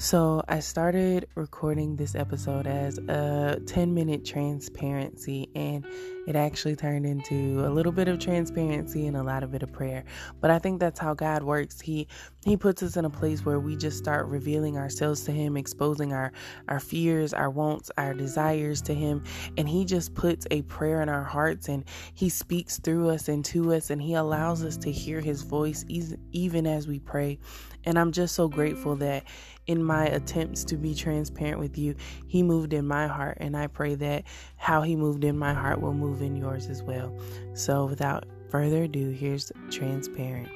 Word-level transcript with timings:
So, 0.00 0.42
I 0.48 0.60
started 0.60 1.26
recording 1.34 1.96
this 1.96 2.14
episode 2.14 2.66
as 2.66 2.96
a 2.96 3.60
10 3.66 3.92
minute 3.92 4.24
transparency, 4.24 5.50
and 5.54 5.84
it 6.30 6.36
actually 6.36 6.76
turned 6.76 7.04
into 7.04 7.66
a 7.66 7.70
little 7.70 7.90
bit 7.90 8.06
of 8.06 8.20
transparency 8.20 9.08
and 9.08 9.16
a 9.16 9.22
lot 9.22 9.42
of 9.42 9.50
bit 9.50 9.64
of 9.64 9.72
prayer. 9.72 10.04
But 10.40 10.52
I 10.52 10.60
think 10.60 10.78
that's 10.78 11.00
how 11.00 11.12
God 11.12 11.42
works. 11.42 11.80
He 11.80 12.06
He 12.44 12.56
puts 12.56 12.84
us 12.84 12.96
in 12.96 13.04
a 13.04 13.10
place 13.10 13.44
where 13.44 13.58
we 13.58 13.76
just 13.76 13.98
start 13.98 14.26
revealing 14.28 14.78
ourselves 14.78 15.24
to 15.24 15.32
Him, 15.32 15.56
exposing 15.56 16.12
our 16.12 16.30
our 16.68 16.78
fears, 16.78 17.34
our 17.34 17.50
wants, 17.50 17.90
our 17.98 18.14
desires 18.14 18.80
to 18.82 18.94
Him, 18.94 19.24
and 19.58 19.68
He 19.68 19.84
just 19.84 20.14
puts 20.14 20.46
a 20.52 20.62
prayer 20.62 21.02
in 21.02 21.08
our 21.08 21.24
hearts, 21.24 21.68
and 21.68 21.84
He 22.14 22.28
speaks 22.28 22.78
through 22.78 23.10
us 23.10 23.28
and 23.28 23.44
to 23.46 23.74
us, 23.74 23.90
and 23.90 24.00
He 24.00 24.14
allows 24.14 24.62
us 24.62 24.76
to 24.78 24.92
hear 24.92 25.20
His 25.20 25.42
voice 25.42 25.84
even 25.88 26.66
as 26.66 26.86
we 26.86 27.00
pray. 27.00 27.40
And 27.84 27.98
I'm 27.98 28.12
just 28.12 28.34
so 28.34 28.46
grateful 28.46 28.94
that 28.96 29.24
in 29.66 29.82
my 29.82 30.06
attempts 30.06 30.64
to 30.64 30.76
be 30.76 30.94
transparent 30.94 31.58
with 31.58 31.78
you, 31.78 31.94
He 32.26 32.42
moved 32.42 32.72
in 32.72 32.86
my 32.86 33.06
heart. 33.06 33.38
And 33.40 33.56
I 33.56 33.66
pray 33.68 33.94
that 33.96 34.24
how 34.60 34.82
He 34.82 34.94
moved 34.94 35.24
in 35.24 35.38
my 35.38 35.54
heart 35.54 35.80
will 35.80 35.94
move 35.94 36.20
in 36.20 36.36
yours 36.36 36.68
as 36.68 36.82
well. 36.82 37.12
So 37.54 37.86
without 37.86 38.26
further 38.50 38.82
ado, 38.82 39.08
here's 39.08 39.50
Transparent. 39.70 40.50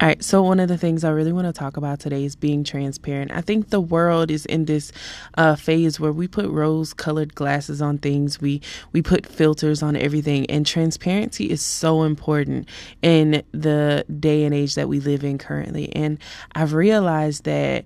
All 0.00 0.08
right, 0.08 0.22
so 0.22 0.42
one 0.42 0.60
of 0.60 0.68
the 0.68 0.78
things 0.78 1.04
I 1.04 1.10
really 1.10 1.32
want 1.32 1.46
to 1.46 1.52
talk 1.52 1.76
about 1.76 2.00
today 2.00 2.24
is 2.24 2.36
being 2.36 2.64
transparent. 2.64 3.32
I 3.32 3.42
think 3.42 3.68
the 3.68 3.80
world 3.80 4.30
is 4.30 4.46
in 4.46 4.64
this 4.64 4.92
uh, 5.36 5.56
phase 5.56 6.00
where 6.00 6.12
we 6.12 6.26
put 6.26 6.48
rose-colored 6.48 7.34
glasses 7.34 7.82
on 7.82 7.98
things, 7.98 8.40
we 8.40 8.62
we 8.92 9.02
put 9.02 9.26
filters 9.26 9.82
on 9.82 9.94
everything, 9.94 10.46
and 10.50 10.66
transparency 10.66 11.50
is 11.50 11.60
so 11.60 12.02
important 12.02 12.68
in 13.02 13.42
the 13.52 14.04
day 14.20 14.44
and 14.44 14.54
age 14.54 14.74
that 14.74 14.88
we 14.88 15.00
live 15.00 15.24
in 15.24 15.38
currently. 15.38 15.94
And 15.94 16.18
I've 16.54 16.72
realized 16.72 17.44
that 17.44 17.84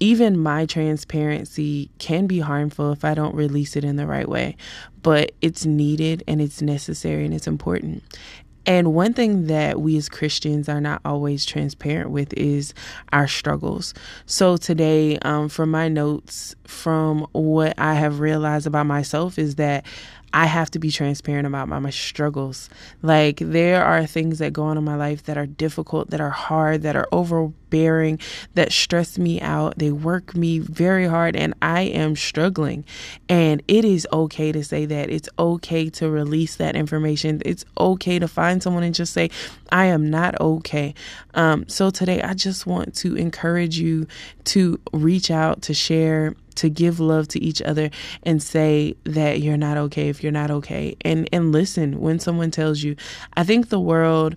even 0.00 0.38
my 0.38 0.66
transparency 0.66 1.90
can 1.98 2.26
be 2.26 2.40
harmful 2.40 2.92
if 2.92 3.04
I 3.04 3.14
don't 3.14 3.34
release 3.34 3.76
it 3.76 3.84
in 3.84 3.96
the 3.96 4.06
right 4.06 4.28
way, 4.28 4.56
but 5.02 5.32
it's 5.40 5.64
needed 5.64 6.24
and 6.26 6.40
it's 6.40 6.60
necessary 6.60 7.24
and 7.24 7.32
it's 7.32 7.46
important. 7.46 8.02
And 8.66 8.94
one 8.94 9.12
thing 9.12 9.46
that 9.48 9.80
we 9.80 9.96
as 9.98 10.08
Christians 10.08 10.68
are 10.68 10.80
not 10.80 11.02
always 11.04 11.44
transparent 11.44 12.10
with 12.10 12.32
is 12.32 12.72
our 13.12 13.28
struggles. 13.28 13.92
So 14.26 14.56
today, 14.56 15.18
um, 15.18 15.50
from 15.50 15.70
my 15.70 15.88
notes, 15.88 16.54
from 16.64 17.26
what 17.32 17.74
I 17.78 17.94
have 17.94 18.20
realized 18.20 18.66
about 18.66 18.86
myself, 18.86 19.38
is 19.38 19.56
that 19.56 19.84
I 20.34 20.46
have 20.46 20.68
to 20.72 20.80
be 20.80 20.90
transparent 20.90 21.46
about 21.46 21.68
my, 21.68 21.78
my 21.78 21.90
struggles. 21.90 22.68
Like 23.02 23.38
there 23.38 23.84
are 23.84 24.04
things 24.04 24.40
that 24.40 24.52
go 24.52 24.64
on 24.64 24.76
in 24.76 24.82
my 24.82 24.96
life 24.96 25.22
that 25.24 25.38
are 25.38 25.46
difficult, 25.46 26.10
that 26.10 26.20
are 26.20 26.30
hard, 26.30 26.82
that 26.82 26.96
are 26.96 27.06
overbearing, 27.12 28.18
that 28.54 28.72
stress 28.72 29.16
me 29.16 29.40
out. 29.40 29.78
They 29.78 29.92
work 29.92 30.34
me 30.34 30.58
very 30.58 31.06
hard 31.06 31.36
and 31.36 31.54
I 31.62 31.82
am 31.82 32.16
struggling. 32.16 32.84
And 33.28 33.62
it 33.68 33.84
is 33.84 34.08
okay 34.12 34.50
to 34.50 34.64
say 34.64 34.86
that. 34.86 35.08
It's 35.08 35.28
okay 35.38 35.88
to 35.90 36.10
release 36.10 36.56
that 36.56 36.74
information. 36.74 37.40
It's 37.44 37.64
okay 37.78 38.18
to 38.18 38.26
find 38.26 38.60
someone 38.60 38.82
and 38.82 38.94
just 38.94 39.12
say, 39.12 39.30
I 39.70 39.86
am 39.86 40.10
not 40.10 40.40
okay. 40.40 40.94
Um, 41.34 41.68
so 41.68 41.90
today 41.90 42.20
I 42.22 42.34
just 42.34 42.66
want 42.66 42.96
to 42.96 43.14
encourage 43.14 43.78
you 43.78 44.08
to 44.46 44.80
reach 44.92 45.30
out, 45.30 45.62
to 45.62 45.74
share, 45.74 46.34
to 46.56 46.68
give 46.68 47.00
love 47.00 47.28
to 47.28 47.42
each 47.42 47.60
other 47.62 47.90
and 48.22 48.42
say 48.42 48.94
that 49.04 49.40
you're 49.40 49.56
not 49.56 49.76
okay 49.76 50.08
if 50.08 50.22
you're 50.22 50.32
not 50.32 50.50
okay. 50.50 50.96
And 51.02 51.28
and 51.32 51.52
listen 51.52 52.00
when 52.00 52.18
someone 52.18 52.50
tells 52.50 52.82
you 52.82 52.96
i 53.36 53.44
think 53.44 53.68
the 53.68 53.80
world 53.80 54.36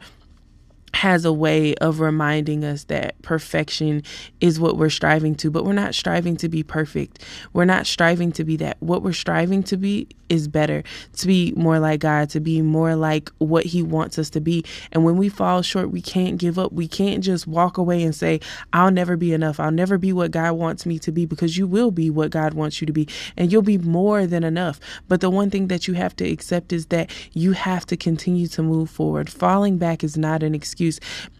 has 0.97 1.25
a 1.25 1.31
way 1.31 1.75
of 1.75 1.99
reminding 1.99 2.63
us 2.63 2.85
that 2.85 3.21
perfection 3.21 4.01
is 4.41 4.59
what 4.59 4.77
we're 4.77 4.89
striving 4.89 5.35
to, 5.35 5.51
but 5.51 5.63
we're 5.63 5.71
not 5.71 5.93
striving 5.93 6.35
to 6.35 6.49
be 6.49 6.63
perfect. 6.63 7.23
We're 7.53 7.65
not 7.65 7.85
striving 7.85 8.31
to 8.31 8.43
be 8.43 8.57
that. 8.57 8.77
What 8.79 9.03
we're 9.03 9.13
striving 9.13 9.61
to 9.63 9.77
be 9.77 10.07
is 10.27 10.47
better, 10.47 10.83
to 11.13 11.27
be 11.27 11.53
more 11.55 11.79
like 11.79 11.99
God, 11.99 12.31
to 12.31 12.39
be 12.39 12.63
more 12.63 12.95
like 12.95 13.31
what 13.37 13.65
He 13.65 13.83
wants 13.83 14.17
us 14.17 14.31
to 14.31 14.41
be. 14.41 14.65
And 14.91 15.05
when 15.05 15.17
we 15.17 15.29
fall 15.29 15.61
short, 15.61 15.91
we 15.91 16.01
can't 16.01 16.37
give 16.37 16.57
up. 16.57 16.73
We 16.73 16.87
can't 16.87 17.23
just 17.23 17.45
walk 17.45 17.77
away 17.77 18.01
and 18.03 18.15
say, 18.15 18.39
I'll 18.73 18.91
never 18.91 19.15
be 19.15 19.33
enough. 19.33 19.59
I'll 19.59 19.71
never 19.71 19.99
be 19.99 20.11
what 20.11 20.31
God 20.31 20.53
wants 20.53 20.85
me 20.85 20.97
to 20.99 21.11
be 21.11 21.27
because 21.27 21.57
you 21.57 21.67
will 21.67 21.91
be 21.91 22.09
what 22.09 22.31
God 22.31 22.55
wants 22.55 22.81
you 22.81 22.87
to 22.87 22.93
be 22.93 23.07
and 23.37 23.51
you'll 23.51 23.61
be 23.61 23.77
more 23.77 24.25
than 24.25 24.43
enough. 24.43 24.79
But 25.07 25.21
the 25.21 25.29
one 25.29 25.51
thing 25.51 25.67
that 25.67 25.87
you 25.87 25.93
have 25.93 26.15
to 26.17 26.27
accept 26.27 26.73
is 26.73 26.87
that 26.87 27.11
you 27.33 27.51
have 27.51 27.85
to 27.85 27.95
continue 27.95 28.47
to 28.47 28.63
move 28.63 28.89
forward. 28.89 29.29
Falling 29.29 29.77
back 29.77 30.03
is 30.03 30.17
not 30.17 30.41
an 30.41 30.55
excuse 30.55 30.86
excuse. 30.87 30.99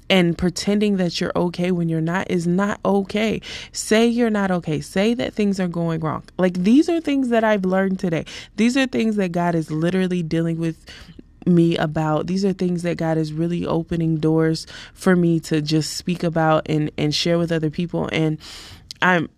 And 0.09 0.37
pretending 0.37 0.95
that 0.97 1.19
you're 1.19 1.33
okay 1.35 1.71
when 1.71 1.89
you're 1.89 1.99
not 1.99 2.31
is 2.31 2.47
not 2.47 2.79
okay. 2.85 3.41
Say 3.73 4.07
you're 4.07 4.29
not 4.29 4.51
okay. 4.51 4.79
Say 4.79 5.13
that 5.15 5.33
things 5.33 5.59
are 5.59 5.67
going 5.67 5.99
wrong. 5.99 6.23
Like 6.37 6.53
these 6.53 6.87
are 6.87 7.01
things 7.01 7.27
that 7.27 7.43
I've 7.43 7.65
learned 7.65 7.99
today. 7.99 8.23
These 8.55 8.77
are 8.77 8.85
things 8.85 9.17
that 9.17 9.33
God 9.33 9.53
is 9.53 9.69
literally 9.69 10.23
dealing 10.23 10.59
with 10.59 10.85
me 11.45 11.75
about. 11.75 12.27
These 12.27 12.45
are 12.45 12.53
things 12.53 12.83
that 12.83 12.97
God 12.97 13.17
is 13.17 13.33
really 13.33 13.65
opening 13.65 14.15
doors 14.15 14.65
for 14.93 15.13
me 15.13 15.41
to 15.41 15.61
just 15.61 15.97
speak 15.97 16.23
about 16.23 16.65
and 16.69 16.89
and 16.97 17.13
share 17.13 17.37
with 17.37 17.51
other 17.51 17.69
people 17.69 18.09
and 18.13 18.37
I'm 19.01 19.29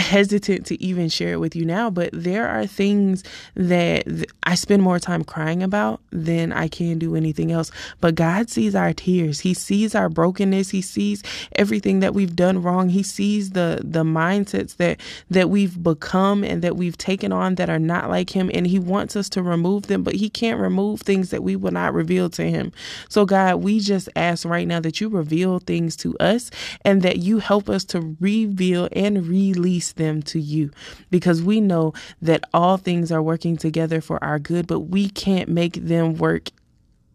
hesitant 0.00 0.66
to 0.66 0.82
even 0.82 1.08
share 1.08 1.34
it 1.34 1.40
with 1.40 1.56
you 1.56 1.64
now, 1.64 1.90
but 1.90 2.10
there 2.12 2.48
are 2.48 2.66
things 2.66 3.24
that 3.54 4.06
I 4.44 4.56
spend 4.56 4.82
more 4.82 4.98
time 4.98 5.24
crying 5.24 5.62
about 5.62 6.00
than 6.10 6.52
I 6.52 6.68
can 6.68 6.98
do 6.98 7.16
anything 7.16 7.52
else. 7.52 7.70
But 8.00 8.16
God 8.16 8.50
sees 8.50 8.74
our 8.74 8.92
tears. 8.92 9.40
He 9.40 9.54
sees 9.54 9.94
our 9.94 10.08
brokenness. 10.08 10.70
He 10.70 10.82
sees 10.82 11.22
everything 11.56 12.00
that 12.00 12.14
we've 12.14 12.36
done 12.36 12.62
wrong. 12.62 12.88
He 12.88 13.02
sees 13.02 13.50
the 13.50 13.80
the 13.84 14.04
mindsets 14.04 14.76
that 14.76 15.00
that 15.30 15.50
we've 15.50 15.82
become 15.82 16.44
and 16.44 16.62
that 16.62 16.76
we've 16.76 16.98
taken 16.98 17.32
on 17.32 17.56
that 17.56 17.70
are 17.70 17.78
not 17.78 18.10
like 18.10 18.30
him 18.30 18.50
and 18.54 18.66
he 18.66 18.78
wants 18.78 19.16
us 19.16 19.28
to 19.30 19.42
remove 19.42 19.86
them, 19.88 20.02
but 20.02 20.14
he 20.14 20.28
can't 20.28 20.60
remove 20.60 21.00
things 21.02 21.30
that 21.30 21.42
we 21.42 21.56
will 21.56 21.72
not 21.72 21.94
reveal 21.94 22.30
to 22.30 22.44
him. 22.44 22.72
So 23.08 23.24
God, 23.24 23.56
we 23.56 23.80
just 23.80 24.08
ask 24.16 24.44
right 24.44 24.66
now 24.66 24.80
that 24.80 25.00
you 25.00 25.08
reveal 25.08 25.58
things 25.60 25.96
to 25.96 26.16
us 26.18 26.50
and 26.84 27.02
that 27.02 27.18
you 27.18 27.38
help 27.38 27.68
us 27.68 27.84
to 27.86 28.16
reveal 28.20 28.88
and 28.92 29.26
release 29.26 29.89
them 29.92 30.22
to 30.22 30.40
you. 30.40 30.70
Because 31.10 31.42
we 31.42 31.60
know 31.60 31.92
that 32.22 32.44
all 32.52 32.76
things 32.76 33.10
are 33.12 33.22
working 33.22 33.56
together 33.56 34.00
for 34.00 34.22
our 34.22 34.38
good, 34.38 34.66
but 34.66 34.80
we 34.80 35.08
can't 35.08 35.48
make 35.48 35.74
them 35.74 36.14
work 36.14 36.50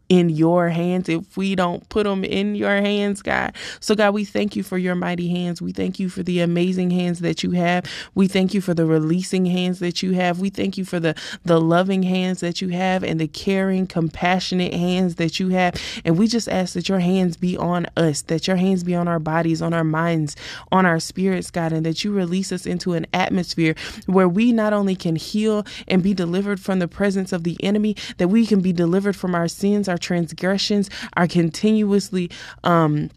in 0.10 0.30
your 0.30 0.70
hands 0.70 1.10
if 1.10 1.38
we 1.38 1.56
don't 1.56 1.88
put 1.90 2.04
them 2.04 2.24
in 2.24 2.56
your 2.56 2.76
hands, 2.76 3.22
God. 3.22 3.56
So, 3.80 3.96
God, 3.96 4.14
we 4.14 4.26
thank 4.26 4.56
you 4.56 4.64
for 4.64 4.78
your 4.78 4.96
mighty 4.96 5.30
hands. 5.30 5.62
We 5.62 5.72
thank 5.72 6.00
you 6.00 6.10
for 6.10 6.24
the 6.24 6.42
amazing 6.42 6.92
hands 6.92 7.20
that 7.22 7.44
you 7.44 7.52
have. 7.52 7.86
We 8.14 8.28
thank 8.28 8.54
you 8.54 8.62
for 8.62 8.74
the 8.74 8.86
releasing 8.86 9.46
hands 9.46 9.80
that 9.80 10.04
you 10.04 10.14
have. 10.14 10.40
We 10.40 10.50
thank 10.50 10.78
you 10.78 10.86
for 10.86 11.00
the, 11.00 11.16
the 11.44 11.60
loving 11.60 12.04
hands 12.04 12.40
that 12.42 12.62
you 12.62 12.70
have 12.70 13.04
and 13.04 13.20
the 13.20 13.28
caring, 13.28 13.88
compassionate 13.88 14.74
hands 14.74 15.16
that 15.16 15.40
you 15.40 15.50
have. 15.50 15.76
And 16.04 16.18
we 16.18 16.28
just 16.28 16.48
ask 16.50 16.74
that 16.74 16.90
your 16.90 17.00
hands 17.00 17.38
be 17.38 17.58
on 17.58 17.88
us, 17.98 18.22
that 18.24 18.48
your 18.48 18.58
hands 18.58 18.84
be 18.84 18.96
on 18.96 19.08
our 19.08 19.20
bodies, 19.20 19.62
on 19.62 19.74
our 19.74 19.84
minds, 19.84 20.36
on 20.72 20.86
our 20.86 21.00
spirits, 21.00 21.52
God, 21.52 21.72
and 21.72 21.86
that 21.86 22.04
you 22.04 22.12
release 22.12 22.52
us 22.52 22.66
into 22.66 22.94
an 22.94 23.08
atmosphere 23.14 23.76
where 24.06 24.28
we 24.28 24.52
not 24.52 24.74
only 24.74 24.96
can 24.96 25.16
heal 25.16 25.66
and 25.88 26.04
be 26.04 26.14
delivered 26.14 26.60
from 26.60 26.80
the 26.80 26.88
presence 26.88 27.32
of 27.34 27.44
the 27.44 27.62
enemy, 27.64 27.96
that 28.18 28.28
we 28.28 28.46
can 28.46 28.62
be 28.62 28.74
delivered 28.74 29.16
from 29.16 29.36
our 29.36 29.48
sins, 29.48 29.88
our 29.88 29.98
transgressions 30.06 30.90
are 31.18 31.28
continuously 31.28 32.30
um 32.64 33.10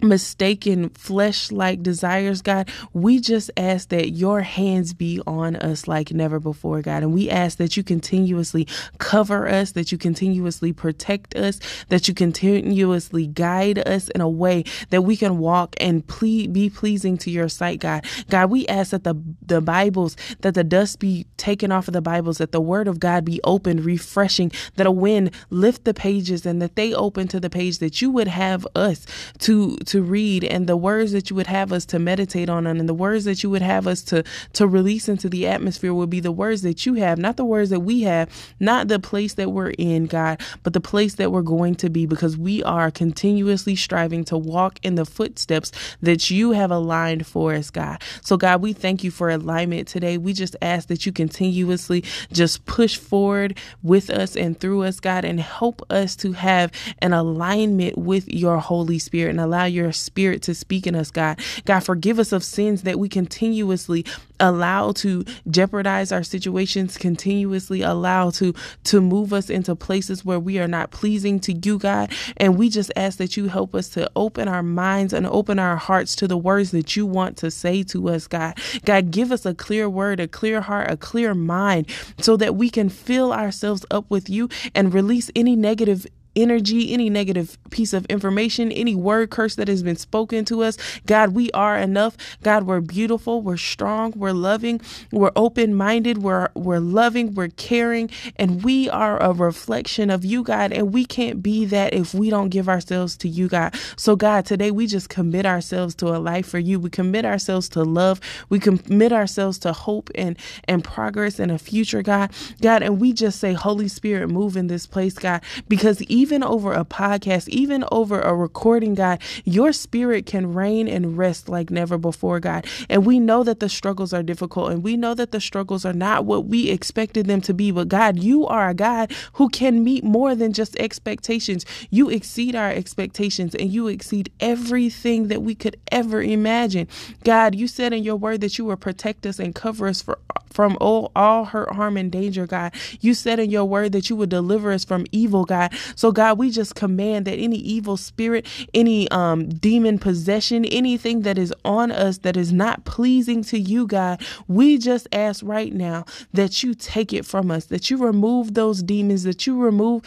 mistaken 0.00 0.90
flesh 0.90 1.50
like 1.50 1.82
desires, 1.82 2.42
God. 2.42 2.68
We 2.92 3.20
just 3.20 3.50
ask 3.56 3.88
that 3.88 4.10
your 4.10 4.42
hands 4.42 4.94
be 4.94 5.20
on 5.26 5.56
us 5.56 5.88
like 5.88 6.12
never 6.12 6.38
before, 6.38 6.82
God. 6.82 7.02
And 7.02 7.12
we 7.12 7.28
ask 7.30 7.58
that 7.58 7.76
you 7.76 7.82
continuously 7.82 8.66
cover 8.98 9.48
us, 9.48 9.72
that 9.72 9.90
you 9.90 9.98
continuously 9.98 10.72
protect 10.72 11.34
us, 11.34 11.58
that 11.88 12.08
you 12.08 12.14
continuously 12.14 13.26
guide 13.26 13.78
us 13.88 14.08
in 14.10 14.20
a 14.20 14.28
way 14.28 14.64
that 14.90 15.02
we 15.02 15.16
can 15.16 15.38
walk 15.38 15.74
and 15.80 16.06
ple- 16.06 16.48
be 16.48 16.70
pleasing 16.70 17.18
to 17.18 17.30
your 17.30 17.48
sight, 17.48 17.80
God. 17.80 18.04
God, 18.28 18.50
we 18.50 18.66
ask 18.68 18.90
that 18.92 19.04
the, 19.04 19.14
the 19.44 19.60
Bibles, 19.60 20.16
that 20.40 20.54
the 20.54 20.64
dust 20.64 21.00
be 21.00 21.26
taken 21.36 21.72
off 21.72 21.88
of 21.88 21.94
the 21.94 22.02
Bibles, 22.02 22.38
that 22.38 22.52
the 22.52 22.60
word 22.60 22.88
of 22.88 23.00
God 23.00 23.24
be 23.24 23.40
opened, 23.44 23.84
refreshing, 23.84 24.52
that 24.76 24.86
a 24.86 24.90
wind 24.92 25.32
lift 25.50 25.84
the 25.84 25.94
pages 25.94 26.46
and 26.46 26.62
that 26.62 26.76
they 26.76 26.94
open 26.94 27.28
to 27.28 27.40
the 27.40 27.50
page 27.50 27.78
that 27.78 28.00
you 28.00 28.10
would 28.10 28.28
have 28.28 28.66
us 28.74 29.06
to 29.38 29.76
to 29.88 30.02
read 30.02 30.44
and 30.44 30.66
the 30.66 30.76
words 30.76 31.12
that 31.12 31.30
you 31.30 31.36
would 31.36 31.46
have 31.46 31.72
us 31.72 31.84
to 31.86 31.98
meditate 31.98 32.48
on 32.48 32.66
and 32.66 32.88
the 32.88 32.94
words 32.94 33.24
that 33.24 33.42
you 33.42 33.50
would 33.50 33.62
have 33.62 33.86
us 33.86 34.02
to 34.02 34.22
to 34.52 34.66
release 34.66 35.08
into 35.08 35.28
the 35.28 35.46
atmosphere 35.46 35.94
will 35.94 36.06
be 36.06 36.20
the 36.20 36.32
words 36.32 36.62
that 36.62 36.86
you 36.86 36.94
have, 36.94 37.18
not 37.18 37.36
the 37.36 37.44
words 37.44 37.70
that 37.70 37.80
we 37.80 38.02
have, 38.02 38.28
not 38.60 38.88
the 38.88 38.98
place 38.98 39.34
that 39.34 39.50
we're 39.50 39.70
in, 39.70 40.06
God, 40.06 40.40
but 40.62 40.72
the 40.72 40.80
place 40.80 41.14
that 41.14 41.32
we're 41.32 41.42
going 41.42 41.74
to 41.76 41.90
be 41.90 42.06
because 42.06 42.36
we 42.36 42.62
are 42.64 42.90
continuously 42.90 43.76
striving 43.76 44.24
to 44.24 44.36
walk 44.36 44.78
in 44.82 44.94
the 44.94 45.04
footsteps 45.04 45.72
that 46.02 46.30
you 46.30 46.52
have 46.52 46.70
aligned 46.70 47.26
for 47.26 47.54
us, 47.54 47.70
God. 47.70 48.02
So 48.22 48.36
God, 48.36 48.62
we 48.62 48.72
thank 48.72 49.02
you 49.02 49.10
for 49.10 49.30
alignment 49.30 49.88
today. 49.88 50.18
We 50.18 50.32
just 50.32 50.56
ask 50.60 50.88
that 50.88 51.06
you 51.06 51.12
continuously 51.12 52.04
just 52.32 52.64
push 52.66 52.96
forward 52.96 53.58
with 53.82 54.10
us 54.10 54.36
and 54.36 54.58
through 54.58 54.82
us, 54.82 55.00
God, 55.00 55.24
and 55.24 55.40
help 55.40 55.82
us 55.90 56.16
to 56.16 56.32
have 56.32 56.70
an 56.98 57.12
alignment 57.12 57.96
with 57.96 58.28
your 58.28 58.58
Holy 58.58 58.98
Spirit 58.98 59.30
and 59.30 59.40
allow 59.40 59.64
your 59.64 59.77
spirit 59.92 60.42
to 60.42 60.54
speak 60.54 60.86
in 60.86 60.94
us, 60.94 61.10
God. 61.10 61.40
God, 61.64 61.80
forgive 61.80 62.18
us 62.18 62.32
of 62.32 62.44
sins 62.44 62.82
that 62.82 62.98
we 62.98 63.08
continuously 63.08 64.04
allow 64.40 64.92
to 64.92 65.24
jeopardize 65.50 66.12
our 66.12 66.22
situations 66.22 66.96
continuously 66.96 67.82
allow 67.82 68.30
to 68.30 68.54
to 68.84 69.00
move 69.00 69.32
us 69.32 69.50
into 69.50 69.74
places 69.74 70.24
where 70.24 70.38
we 70.38 70.58
are 70.58 70.68
not 70.68 70.90
pleasing 70.90 71.40
to 71.40 71.52
you 71.52 71.78
God 71.78 72.12
and 72.36 72.56
we 72.56 72.68
just 72.68 72.92
ask 72.96 73.18
that 73.18 73.36
you 73.36 73.48
help 73.48 73.74
us 73.74 73.88
to 73.90 74.10
open 74.16 74.48
our 74.48 74.62
minds 74.62 75.12
and 75.12 75.26
open 75.26 75.58
our 75.58 75.76
hearts 75.76 76.14
to 76.16 76.28
the 76.28 76.36
words 76.36 76.70
that 76.70 76.96
you 76.96 77.06
want 77.06 77.36
to 77.38 77.50
say 77.50 77.82
to 77.84 78.08
us 78.08 78.26
God 78.26 78.58
God 78.84 79.10
give 79.10 79.32
us 79.32 79.44
a 79.44 79.54
clear 79.54 79.88
word 79.88 80.20
a 80.20 80.28
clear 80.28 80.60
heart 80.60 80.90
a 80.90 80.96
clear 80.96 81.34
mind 81.34 81.90
so 82.20 82.36
that 82.36 82.54
we 82.54 82.70
can 82.70 82.88
fill 82.88 83.32
ourselves 83.32 83.84
up 83.90 84.04
with 84.08 84.28
you 84.28 84.48
and 84.74 84.94
release 84.94 85.30
any 85.34 85.56
negative 85.56 86.06
energy, 86.38 86.92
any 86.92 87.10
negative 87.10 87.58
piece 87.70 87.92
of 87.92 88.06
information, 88.06 88.72
any 88.72 88.94
word 88.94 89.30
curse 89.30 89.56
that 89.56 89.68
has 89.68 89.82
been 89.82 89.96
spoken 89.96 90.44
to 90.46 90.62
us. 90.62 90.78
God, 91.06 91.30
we 91.34 91.50
are 91.52 91.76
enough. 91.78 92.16
God, 92.42 92.64
we're 92.64 92.80
beautiful, 92.80 93.42
we're 93.42 93.56
strong, 93.56 94.12
we're 94.16 94.32
loving, 94.32 94.80
we're 95.12 95.32
open-minded, 95.36 96.18
we're 96.18 96.48
we're 96.54 96.78
loving, 96.80 97.34
we're 97.34 97.48
caring, 97.48 98.10
and 98.36 98.62
we 98.64 98.88
are 98.90 99.20
a 99.22 99.32
reflection 99.32 100.10
of 100.10 100.24
you, 100.24 100.42
God, 100.42 100.72
and 100.72 100.92
we 100.94 101.04
can't 101.04 101.42
be 101.42 101.64
that 101.66 101.92
if 101.92 102.14
we 102.14 102.30
don't 102.30 102.50
give 102.50 102.68
ourselves 102.68 103.16
to 103.18 103.28
you, 103.28 103.48
God. 103.48 103.74
So 103.96 104.16
God, 104.16 104.46
today 104.46 104.70
we 104.70 104.86
just 104.86 105.08
commit 105.08 105.46
ourselves 105.46 105.94
to 105.96 106.08
a 106.08 106.18
life 106.18 106.46
for 106.46 106.58
you. 106.58 106.78
We 106.78 106.90
commit 106.90 107.24
ourselves 107.24 107.68
to 107.70 107.82
love. 107.82 108.20
We 108.48 108.58
commit 108.60 109.12
ourselves 109.12 109.58
to 109.60 109.72
hope 109.72 110.10
and 110.14 110.38
and 110.64 110.84
progress 110.84 111.38
and 111.40 111.50
a 111.50 111.58
future, 111.58 112.02
God. 112.02 112.30
God, 112.60 112.82
and 112.82 113.00
we 113.00 113.12
just 113.12 113.40
say 113.40 113.52
Holy 113.54 113.88
Spirit 113.88 114.28
move 114.28 114.56
in 114.56 114.68
this 114.68 114.86
place, 114.86 115.14
God, 115.14 115.40
because 115.68 116.02
even 116.02 116.27
even 116.28 116.42
over 116.42 116.74
a 116.74 116.84
podcast, 116.84 117.48
even 117.48 117.86
over 117.90 118.20
a 118.20 118.34
recording, 118.34 118.94
God, 118.94 119.18
your 119.46 119.72
spirit 119.72 120.26
can 120.26 120.52
reign 120.52 120.86
and 120.86 121.16
rest 121.16 121.48
like 121.48 121.70
never 121.70 121.96
before, 121.96 122.38
God. 122.38 122.66
And 122.90 123.06
we 123.06 123.18
know 123.18 123.42
that 123.44 123.60
the 123.60 123.68
struggles 123.70 124.12
are 124.12 124.22
difficult 124.22 124.70
and 124.70 124.82
we 124.82 124.94
know 124.98 125.14
that 125.14 125.32
the 125.32 125.40
struggles 125.40 125.86
are 125.86 125.94
not 125.94 126.26
what 126.26 126.44
we 126.44 126.68
expected 126.68 127.28
them 127.28 127.40
to 127.40 127.54
be. 127.54 127.70
But 127.70 127.88
God, 127.88 128.18
you 128.18 128.46
are 128.46 128.68
a 128.68 128.74
God 128.74 129.10
who 129.34 129.48
can 129.48 129.82
meet 129.82 130.04
more 130.04 130.34
than 130.34 130.52
just 130.52 130.76
expectations. 130.76 131.64
You 131.88 132.10
exceed 132.10 132.54
our 132.54 132.68
expectations 132.68 133.54
and 133.54 133.72
you 133.72 133.88
exceed 133.88 134.30
everything 134.38 135.28
that 135.28 135.40
we 135.40 135.54
could 135.54 135.78
ever 135.90 136.20
imagine. 136.20 136.88
God, 137.24 137.54
you 137.54 137.66
said 137.68 137.94
in 137.94 138.02
your 138.02 138.16
word 138.16 138.42
that 138.42 138.58
you 138.58 138.66
will 138.66 138.76
protect 138.76 139.24
us 139.24 139.38
and 139.38 139.54
cover 139.54 139.88
us 139.88 140.02
for, 140.02 140.18
from 140.52 140.76
all, 140.78 141.10
all 141.16 141.46
hurt, 141.46 141.72
harm, 141.72 141.96
and 141.96 142.12
danger, 142.12 142.46
God. 142.46 142.74
You 143.00 143.14
said 143.14 143.38
in 143.38 143.48
your 143.50 143.64
word 143.64 143.92
that 143.92 144.10
you 144.10 144.16
would 144.16 144.28
deliver 144.28 144.72
us 144.72 144.84
from 144.84 145.06
evil, 145.12 145.44
God. 145.44 145.72
So, 145.94 146.07
God, 146.12 146.38
we 146.38 146.50
just 146.50 146.74
command 146.74 147.26
that 147.26 147.38
any 147.38 147.56
evil 147.56 147.96
spirit, 147.96 148.46
any 148.74 149.10
um, 149.10 149.48
demon 149.48 149.98
possession, 149.98 150.64
anything 150.66 151.22
that 151.22 151.38
is 151.38 151.54
on 151.64 151.90
us 151.90 152.18
that 152.18 152.36
is 152.36 152.52
not 152.52 152.84
pleasing 152.84 153.42
to 153.44 153.58
you, 153.58 153.86
God, 153.86 154.22
we 154.48 154.78
just 154.78 155.08
ask 155.12 155.44
right 155.44 155.72
now 155.72 156.04
that 156.32 156.62
you 156.62 156.74
take 156.74 157.12
it 157.12 157.24
from 157.26 157.50
us, 157.50 157.66
that 157.66 157.90
you 157.90 157.96
remove 157.96 158.54
those 158.54 158.82
demons, 158.82 159.24
that 159.24 159.46
you 159.46 159.58
remove 159.58 160.02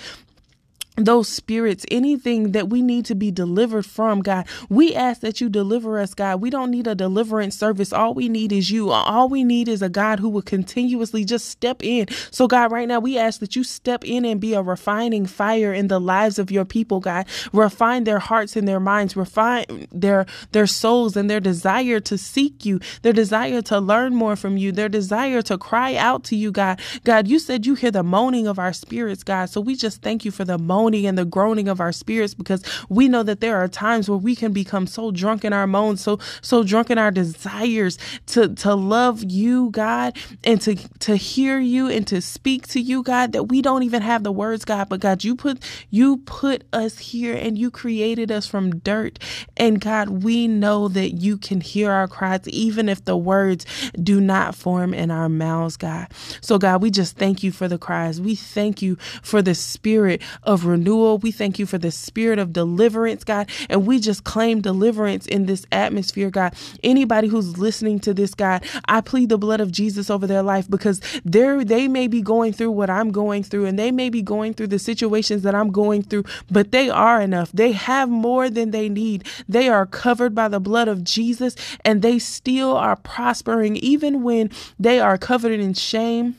those 0.97 1.27
spirits, 1.27 1.85
anything 1.89 2.51
that 2.51 2.69
we 2.69 2.81
need 2.81 3.05
to 3.05 3.15
be 3.15 3.31
delivered 3.31 3.85
from, 3.85 4.21
God. 4.21 4.45
We 4.69 4.93
ask 4.93 5.21
that 5.21 5.39
you 5.39 5.49
deliver 5.49 5.99
us, 5.99 6.13
God. 6.13 6.41
We 6.41 6.49
don't 6.49 6.69
need 6.69 6.85
a 6.85 6.95
deliverance 6.95 7.57
service. 7.57 7.93
All 7.93 8.13
we 8.13 8.27
need 8.29 8.51
is 8.51 8.69
you. 8.69 8.91
All 8.91 9.29
we 9.29 9.43
need 9.43 9.67
is 9.67 9.81
a 9.81 9.89
God 9.89 10.19
who 10.19 10.29
will 10.29 10.41
continuously 10.41 11.23
just 11.23 11.47
step 11.49 11.83
in. 11.83 12.07
So, 12.29 12.47
God, 12.47 12.71
right 12.71 12.87
now 12.87 12.99
we 12.99 13.17
ask 13.17 13.39
that 13.39 13.55
you 13.55 13.63
step 13.63 14.03
in 14.03 14.25
and 14.25 14.39
be 14.39 14.53
a 14.53 14.61
refining 14.61 15.25
fire 15.25 15.73
in 15.73 15.87
the 15.87 15.99
lives 15.99 16.37
of 16.37 16.51
your 16.51 16.65
people, 16.65 16.99
God. 16.99 17.25
Refine 17.53 18.03
their 18.03 18.19
hearts 18.19 18.55
and 18.55 18.67
their 18.67 18.79
minds, 18.79 19.15
refine 19.15 19.87
their 19.91 20.25
their 20.51 20.67
souls 20.67 21.15
and 21.15 21.29
their 21.29 21.39
desire 21.39 21.99
to 22.01 22.17
seek 22.17 22.65
you, 22.65 22.79
their 23.01 23.13
desire 23.13 23.61
to 23.63 23.79
learn 23.79 24.13
more 24.13 24.35
from 24.35 24.57
you, 24.57 24.71
their 24.71 24.89
desire 24.89 25.41
to 25.43 25.57
cry 25.57 25.95
out 25.95 26.23
to 26.25 26.35
you, 26.35 26.51
God. 26.51 26.79
God, 27.05 27.27
you 27.27 27.39
said 27.39 27.65
you 27.65 27.75
hear 27.75 27.91
the 27.91 28.03
moaning 28.03 28.45
of 28.45 28.59
our 28.59 28.73
spirits, 28.73 29.23
God. 29.23 29.45
So 29.45 29.61
we 29.61 29.75
just 29.75 30.01
thank 30.01 30.25
you 30.25 30.31
for 30.31 30.43
the 30.43 30.57
moaning 30.57 30.80
moaning 30.81 31.05
and 31.05 31.17
the 31.17 31.25
groaning 31.25 31.67
of 31.67 31.79
our 31.79 31.91
spirits 31.91 32.33
because 32.33 32.63
we 32.89 33.07
know 33.07 33.21
that 33.23 33.39
there 33.39 33.57
are 33.57 33.67
times 33.67 34.09
where 34.09 34.17
we 34.17 34.35
can 34.35 34.51
become 34.51 34.87
so 34.87 35.11
drunk 35.11 35.45
in 35.45 35.53
our 35.53 35.67
moans, 35.67 36.01
so 36.01 36.17
so 36.41 36.63
drunk 36.63 36.89
in 36.89 36.97
our 36.97 37.11
desires 37.11 37.99
to 38.25 38.55
to 38.55 38.73
love 38.73 39.23
you, 39.23 39.69
God, 39.71 40.17
and 40.43 40.59
to 40.61 40.75
to 40.99 41.15
hear 41.15 41.59
you 41.59 41.87
and 41.87 42.07
to 42.07 42.19
speak 42.19 42.67
to 42.69 42.81
you, 42.81 43.03
God, 43.03 43.31
that 43.33 43.43
we 43.43 43.61
don't 43.61 43.83
even 43.83 44.01
have 44.01 44.23
the 44.23 44.31
words, 44.31 44.65
God, 44.65 44.89
but 44.89 44.99
God, 44.99 45.23
you 45.23 45.35
put 45.35 45.59
you 45.91 46.17
put 46.17 46.63
us 46.73 46.97
here 46.97 47.35
and 47.35 47.57
you 47.57 47.69
created 47.69 48.31
us 48.31 48.47
from 48.47 48.79
dirt. 48.79 49.19
And 49.57 49.79
God, 49.79 50.23
we 50.23 50.47
know 50.47 50.87
that 50.87 51.11
you 51.11 51.37
can 51.37 51.61
hear 51.61 51.91
our 51.91 52.07
cries 52.07 52.47
even 52.47 52.89
if 52.89 53.05
the 53.05 53.17
words 53.17 53.65
do 54.01 54.19
not 54.19 54.55
form 54.55 54.93
in 54.93 55.11
our 55.11 55.29
mouths, 55.29 55.77
God. 55.77 56.07
So 56.41 56.57
God, 56.57 56.81
we 56.81 56.89
just 56.89 57.17
thank 57.17 57.43
you 57.43 57.51
for 57.51 57.67
the 57.67 57.77
cries. 57.77 58.19
We 58.19 58.35
thank 58.35 58.81
you 58.81 58.97
for 59.21 59.41
the 59.43 59.53
spirit 59.53 60.21
of 60.43 60.65
renewal. 60.71 61.17
We 61.17 61.31
thank 61.31 61.59
you 61.59 61.65
for 61.65 61.77
the 61.77 61.91
spirit 61.91 62.39
of 62.39 62.53
deliverance, 62.53 63.23
God. 63.23 63.49
And 63.69 63.85
we 63.85 63.99
just 63.99 64.23
claim 64.23 64.61
deliverance 64.61 65.25
in 65.27 65.45
this 65.45 65.65
atmosphere, 65.71 66.29
God. 66.29 66.53
Anybody 66.83 67.27
who's 67.27 67.57
listening 67.57 67.99
to 68.01 68.13
this, 68.13 68.33
God, 68.33 68.63
I 68.85 69.01
plead 69.01 69.29
the 69.29 69.37
blood 69.37 69.61
of 69.61 69.71
Jesus 69.71 70.09
over 70.09 70.25
their 70.25 70.43
life 70.43 70.69
because 70.69 71.01
they 71.25 71.41
they 71.63 71.87
may 71.87 72.07
be 72.07 72.21
going 72.21 72.53
through 72.53 72.71
what 72.71 72.89
I'm 72.89 73.11
going 73.11 73.43
through 73.43 73.65
and 73.65 73.77
they 73.77 73.91
may 73.91 74.09
be 74.09 74.21
going 74.21 74.53
through 74.53 74.67
the 74.67 74.79
situations 74.79 75.41
that 75.43 75.55
I'm 75.55 75.71
going 75.71 76.03
through, 76.03 76.25
but 76.49 76.71
they 76.71 76.89
are 76.89 77.21
enough. 77.21 77.51
They 77.51 77.71
have 77.71 78.09
more 78.09 78.49
than 78.49 78.71
they 78.71 78.89
need. 78.89 79.25
They 79.49 79.67
are 79.67 79.85
covered 79.85 80.35
by 80.35 80.47
the 80.47 80.59
blood 80.59 80.87
of 80.87 81.03
Jesus 81.03 81.55
and 81.83 82.01
they 82.01 82.19
still 82.19 82.77
are 82.77 82.95
prospering 82.95 83.75
even 83.77 84.23
when 84.23 84.51
they 84.79 84.99
are 84.99 85.17
covered 85.17 85.59
in 85.59 85.73
shame 85.73 86.35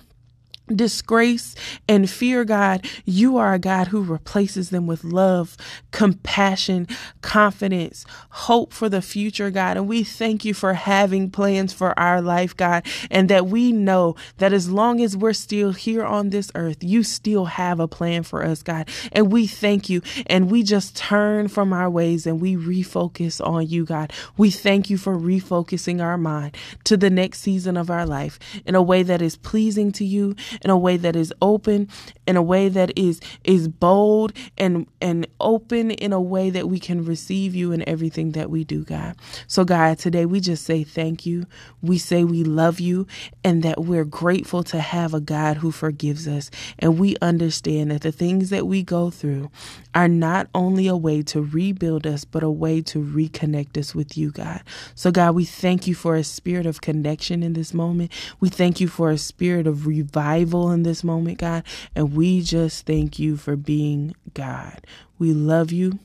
disgrace 0.77 1.55
and 1.89 2.09
fear, 2.09 2.45
God, 2.45 2.87
you 3.05 3.37
are 3.37 3.55
a 3.55 3.59
God 3.59 3.89
who 3.89 4.03
replaces 4.03 4.71
them 4.71 4.87
with 4.87 5.05
love, 5.05 5.57
compassion, 5.91 6.87
confidence, 7.21 8.05
hope 8.31 8.73
for 8.73 8.89
the 8.89 9.03
future, 9.03 9.51
God. 9.51 9.77
And 9.77 9.89
we 9.89 10.05
thank 10.05 10.45
you 10.45 10.55
for 10.55 10.75
having 10.75 11.31
plans 11.31 11.73
for 11.73 11.99
our 11.99 12.21
life, 12.21 12.57
God, 12.57 12.87
and 13.11 13.29
that 13.29 13.47
we 13.47 13.73
know 13.73 14.17
that 14.39 14.53
as 14.53 14.71
long 14.71 15.01
as 15.01 15.17
we're 15.17 15.33
still 15.33 15.73
here 15.73 16.05
on 16.05 16.31
this 16.31 16.51
earth, 16.55 16.83
you 16.83 17.03
still 17.03 17.47
have 17.47 17.81
a 17.81 17.89
plan 17.89 18.23
for 18.23 18.45
us, 18.45 18.63
God. 18.63 18.89
And 19.13 19.33
we 19.33 19.47
thank 19.47 19.89
you. 19.89 20.03
And 20.27 20.51
we 20.51 20.63
just 20.63 20.97
turn 20.97 21.49
from 21.49 21.73
our 21.73 21.91
ways 21.91 22.27
and 22.27 22.41
we 22.41 22.57
refocus 22.57 23.45
on 23.45 23.67
you, 23.67 23.85
God. 23.85 24.13
We 24.37 24.51
thank 24.51 24.91
you 24.91 24.97
for 24.99 25.17
refocusing 25.17 26.03
our 26.03 26.19
mind 26.19 26.57
to 26.85 26.97
the 26.97 27.11
next 27.11 27.41
season 27.41 27.77
of 27.77 27.91
our 27.91 28.07
life 28.07 28.39
in 28.67 28.75
a 28.75 28.83
way 28.83 29.03
that 29.03 29.23
is 29.23 29.37
pleasing 29.37 29.93
to 29.93 30.05
you 30.05 30.35
in 30.63 30.71
a 30.71 30.79
way 30.79 30.97
that 30.97 31.17
is 31.17 31.33
open, 31.43 31.89
in 32.27 32.37
a 32.37 32.43
way 32.43 32.69
that 32.69 32.97
is 32.97 33.21
is 33.45 33.69
bold 33.69 34.33
and 34.57 34.87
and 35.01 35.27
open 35.41 35.91
in 35.91 36.13
a 36.13 36.21
way 36.21 36.51
that 36.51 36.69
we 36.69 36.79
can 36.79 37.05
receive 37.05 37.55
you 37.55 37.73
in 37.73 37.87
everything 37.89 38.33
that 38.33 38.51
we 38.51 38.65
do, 38.65 38.85
God. 38.85 39.17
So 39.47 39.65
God, 39.65 39.99
today 39.99 40.27
we 40.27 40.41
just 40.41 40.65
say 40.65 40.85
thank 40.85 41.27
you. 41.27 41.47
We 41.83 41.99
say 41.99 42.25
we 42.25 42.45
love 42.45 42.81
you 42.81 43.07
and 43.45 43.63
that 43.63 43.83
we're 43.83 44.05
grateful 44.05 44.63
to 44.65 44.81
have 44.81 45.15
a 45.15 45.21
God 45.21 45.59
who 45.59 45.71
forgives 45.71 46.29
us. 46.29 46.51
And 46.79 46.99
we 46.99 47.17
understand 47.21 47.91
that 47.91 48.03
the 48.03 48.13
things 48.13 48.51
that 48.51 48.67
we 48.67 48.83
go 48.83 49.11
through 49.11 49.51
are 49.95 50.09
not 50.09 50.49
only 50.55 50.87
a 50.87 50.97
way 50.97 51.23
to 51.23 51.43
rebuild 51.43 52.07
us, 52.07 52.25
but 52.25 52.43
a 52.43 52.51
way 52.51 52.81
to 52.83 53.03
reconnect 53.03 53.77
us 53.77 53.95
with 53.95 54.17
you, 54.17 54.31
God. 54.31 54.63
So 54.95 55.11
God, 55.11 55.35
we 55.35 55.45
thank 55.45 55.87
you 55.87 55.95
for 55.95 56.17
a 56.17 56.25
spirit 56.25 56.67
of 56.67 56.81
connection 56.81 57.43
in 57.43 57.53
this 57.53 57.75
moment. 57.75 58.13
We 58.41 58.49
thank 58.49 58.81
you 58.81 58.89
for 58.89 59.11
a 59.11 59.19
spirit 59.19 59.67
of 59.67 59.87
revival 59.87 60.42
in 60.45 60.83
this 60.83 61.05
moment, 61.05 61.39
God. 61.39 61.65
And 61.95 62.15
we 62.15 62.43
just 62.43 62.87
thank 62.87 63.19
you 63.19 63.37
for 63.37 63.57
being 63.57 64.15
God. 64.35 64.87
We 65.19 65.33
love 65.33 65.73
you 65.73 65.99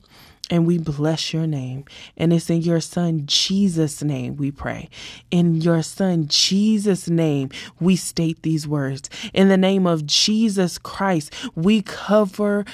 and 0.50 0.66
we 0.66 0.78
bless 0.78 1.32
your 1.32 1.46
name. 1.46 1.84
And 2.16 2.32
it's 2.32 2.50
in 2.50 2.62
your 2.62 2.80
son 2.80 3.22
Jesus' 3.26 4.02
name 4.02 4.36
we 4.36 4.50
pray. 4.50 4.88
In 5.30 5.56
your 5.56 5.82
son 5.82 6.26
Jesus' 6.28 7.08
name 7.08 7.50
we 7.80 7.96
state 7.96 8.42
these 8.42 8.66
words. 8.66 9.10
In 9.32 9.48
the 9.48 9.56
name 9.56 9.86
of 9.86 10.06
Jesus 10.06 10.78
Christ, 10.78 11.32
we 11.54 11.82
cover 11.82 12.64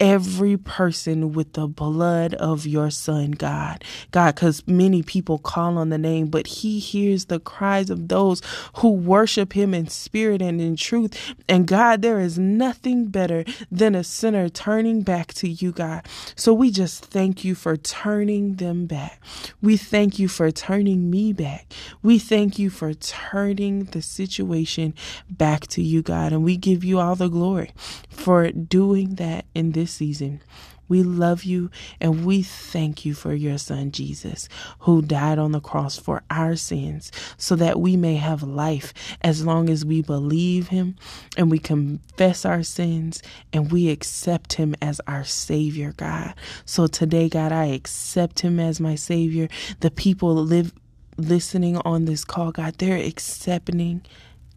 every 0.00 0.56
person 0.56 1.32
with 1.32 1.52
the 1.52 1.66
blood 1.66 2.34
of 2.34 2.66
your 2.66 2.90
son, 2.90 3.32
God. 3.32 3.84
God, 4.10 4.34
because 4.34 4.66
many 4.66 5.02
people 5.02 5.38
call 5.38 5.78
on 5.78 5.90
the 5.90 5.98
name, 5.98 6.26
but 6.26 6.46
he 6.46 6.78
hears 6.78 7.26
the 7.26 7.38
cries 7.40 7.90
of 7.90 8.08
those 8.08 8.42
who 8.76 8.90
worship 8.90 9.52
him 9.52 9.74
in 9.74 9.88
spirit 9.88 10.42
and 10.42 10.60
in 10.60 10.76
truth. 10.76 11.34
And 11.48 11.66
God, 11.66 12.02
there 12.02 12.18
is 12.18 12.38
nothing 12.38 13.06
better 13.06 13.44
than 13.70 13.94
a 13.94 14.04
sinner 14.04 14.48
turning 14.48 15.02
back 15.02 15.34
to 15.34 15.48
you, 15.48 15.72
God. 15.72 16.06
So 16.34 16.52
we 16.52 16.70
just 16.70 17.04
thank 17.04 17.44
you 17.44 17.54
for 17.54 17.76
turning 17.76 18.56
them 18.56 18.86
back. 18.86 19.20
We 19.60 19.76
thank 19.76 20.18
you 20.18 20.28
for 20.28 20.50
turning 20.50 21.10
me 21.10 21.32
back. 21.32 21.72
We 22.02 22.18
thank 22.18 22.58
you 22.58 22.70
for 22.70 22.94
turning 22.94 23.84
the 23.84 24.02
situation 24.02 24.94
back 25.30 25.66
to 25.68 25.82
you, 25.82 26.02
God. 26.02 26.32
And 26.32 26.42
we 26.42 26.56
give 26.56 26.84
you 26.84 26.98
all 26.98 27.14
the 27.14 27.28
glory 27.28 27.72
for 28.10 28.50
doing 28.50 29.14
that 29.16 29.44
in 29.54 29.72
this 29.72 29.91
season. 29.92 30.40
We 30.88 31.02
love 31.02 31.44
you 31.44 31.70
and 32.00 32.26
we 32.26 32.42
thank 32.42 33.06
you 33.06 33.14
for 33.14 33.32
your 33.34 33.56
son 33.56 33.92
Jesus, 33.92 34.48
who 34.80 35.00
died 35.00 35.38
on 35.38 35.52
the 35.52 35.60
cross 35.60 35.98
for 35.98 36.22
our 36.30 36.54
sins 36.54 37.10
so 37.38 37.56
that 37.56 37.80
we 37.80 37.96
may 37.96 38.16
have 38.16 38.42
life 38.42 38.92
as 39.22 39.44
long 39.46 39.70
as 39.70 39.86
we 39.86 40.02
believe 40.02 40.68
him 40.68 40.96
and 41.36 41.50
we 41.50 41.58
confess 41.58 42.44
our 42.44 42.62
sins 42.62 43.22
and 43.52 43.72
we 43.72 43.88
accept 43.88 44.54
him 44.54 44.74
as 44.82 45.00
our 45.06 45.24
Savior, 45.24 45.94
God. 45.96 46.34
So 46.66 46.86
today, 46.86 47.28
God, 47.30 47.52
I 47.52 47.66
accept 47.66 48.40
him 48.40 48.60
as 48.60 48.80
my 48.80 48.94
Savior. 48.94 49.48
The 49.80 49.90
people 49.90 50.34
live 50.34 50.74
listening 51.16 51.78
on 51.78 52.04
this 52.04 52.24
call, 52.24 52.52
God, 52.52 52.74
they're 52.78 52.96
accepting 52.96 54.02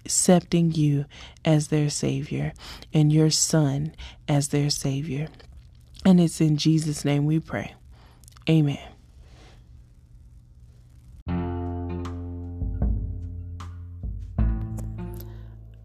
accepting 0.05 0.71
you 0.71 1.05
as 1.43 1.69
their 1.69 1.89
Savior 1.89 2.53
and 2.93 3.11
your 3.11 3.31
Son 3.31 3.93
as 4.27 4.49
their 4.49 4.69
Savior. 4.69 5.27
And 6.05 6.21
it's 6.21 6.39
in 6.39 6.57
Jesus' 6.57 7.03
name 7.03 7.25
we 7.25 7.39
pray. 7.39 7.73
Amen. 8.47 8.77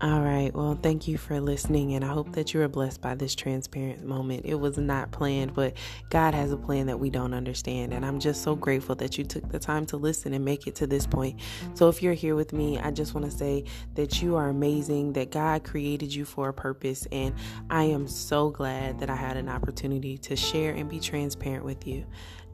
All 0.02 0.20
right. 0.50 0.62
Well, 0.62 0.78
thank 0.80 1.08
you 1.08 1.18
for 1.18 1.40
listening, 1.40 1.94
and 1.94 2.04
I 2.04 2.08
hope 2.08 2.32
that 2.32 2.52
you 2.52 2.60
were 2.60 2.68
blessed 2.68 3.00
by 3.00 3.14
this 3.14 3.34
transparent 3.34 4.04
moment. 4.04 4.42
It 4.44 4.56
was 4.56 4.78
not 4.78 5.10
planned, 5.10 5.54
but 5.54 5.74
God 6.10 6.34
has 6.34 6.52
a 6.52 6.56
plan 6.56 6.86
that 6.86 6.98
we 6.98 7.10
don't 7.10 7.34
understand. 7.34 7.92
And 7.92 8.04
I'm 8.04 8.20
just 8.20 8.42
so 8.42 8.54
grateful 8.54 8.94
that 8.96 9.18
you 9.18 9.24
took 9.24 9.48
the 9.50 9.58
time 9.58 9.86
to 9.86 9.96
listen 9.96 10.34
and 10.34 10.44
make 10.44 10.66
it 10.66 10.74
to 10.76 10.86
this 10.86 11.06
point. 11.06 11.40
So, 11.74 11.88
if 11.88 12.02
you're 12.02 12.14
here 12.14 12.34
with 12.34 12.52
me, 12.52 12.78
I 12.78 12.90
just 12.90 13.14
want 13.14 13.30
to 13.30 13.36
say 13.36 13.64
that 13.94 14.22
you 14.22 14.36
are 14.36 14.48
amazing, 14.48 15.12
that 15.14 15.30
God 15.30 15.64
created 15.64 16.14
you 16.14 16.24
for 16.24 16.48
a 16.48 16.54
purpose. 16.54 17.06
And 17.12 17.34
I 17.68 17.84
am 17.84 18.06
so 18.06 18.50
glad 18.50 19.00
that 19.00 19.10
I 19.10 19.16
had 19.16 19.36
an 19.36 19.48
opportunity 19.48 20.18
to 20.18 20.36
share 20.36 20.72
and 20.74 20.88
be 20.88 21.00
transparent 21.00 21.64
with 21.64 21.86
you. 21.86 22.06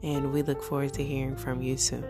And 0.03 0.31
we 0.31 0.43
look 0.43 0.61
forward 0.61 0.93
to 0.93 1.03
hearing 1.03 1.35
from 1.35 1.61
you 1.61 1.77
soon. 1.77 2.05